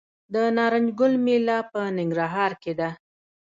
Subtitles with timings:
[0.33, 2.89] د نارنج ګل میله په ننګرهار کې ده.